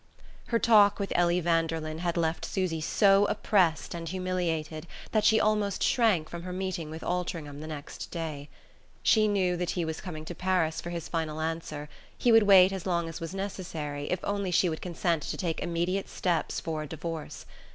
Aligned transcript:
Her 0.47 0.57
talk 0.57 0.97
with 0.97 1.13
Ellie 1.15 1.41
Vanderlyn 1.41 1.99
had 1.99 2.17
left 2.17 2.43
Susy 2.43 2.81
so 2.81 3.25
oppressed 3.27 3.93
and 3.93 4.09
humiliated 4.09 4.87
that 5.11 5.23
she 5.23 5.39
almost 5.39 5.83
shrank 5.83 6.27
from 6.27 6.41
her 6.41 6.51
meeting 6.51 6.89
with 6.89 7.03
Altringham 7.03 7.59
the 7.59 7.67
next 7.67 8.09
day. 8.09 8.49
She 9.03 9.27
knew 9.27 9.55
that 9.57 9.69
he 9.77 9.85
was 9.85 10.01
coming 10.01 10.25
to 10.25 10.33
Paris 10.33 10.81
for 10.81 10.89
his 10.89 11.07
final 11.07 11.39
answer; 11.39 11.87
he 12.17 12.31
would 12.31 12.41
wait 12.41 12.71
as 12.73 12.87
long 12.87 13.07
as 13.07 13.21
was 13.21 13.35
necessary 13.35 14.09
if 14.09 14.17
only 14.23 14.49
she 14.49 14.69
would 14.69 14.81
consent 14.81 15.21
to 15.21 15.37
take 15.37 15.59
immediate 15.59 16.09
steps 16.09 16.59
for 16.59 16.81
a 16.81 16.87
divorce. 16.87 17.45